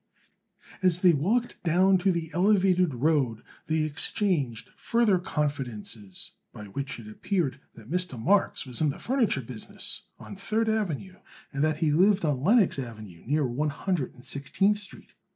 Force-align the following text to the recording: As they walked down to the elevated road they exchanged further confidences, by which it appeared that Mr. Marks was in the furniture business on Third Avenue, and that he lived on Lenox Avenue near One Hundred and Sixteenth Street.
As 0.81 1.01
they 1.03 1.13
walked 1.13 1.61
down 1.61 1.99
to 1.99 2.11
the 2.11 2.31
elevated 2.33 2.91
road 2.95 3.43
they 3.67 3.83
exchanged 3.83 4.71
further 4.75 5.19
confidences, 5.19 6.31
by 6.51 6.63
which 6.65 6.97
it 6.99 7.07
appeared 7.07 7.59
that 7.75 7.87
Mr. 7.91 8.19
Marks 8.19 8.65
was 8.65 8.81
in 8.81 8.89
the 8.89 8.97
furniture 8.97 9.41
business 9.41 10.01
on 10.17 10.35
Third 10.35 10.69
Avenue, 10.69 11.17
and 11.53 11.63
that 11.63 11.77
he 11.77 11.91
lived 11.91 12.25
on 12.25 12.41
Lenox 12.41 12.79
Avenue 12.79 13.23
near 13.27 13.45
One 13.45 13.69
Hundred 13.69 14.15
and 14.15 14.25
Sixteenth 14.25 14.79
Street. 14.79 15.13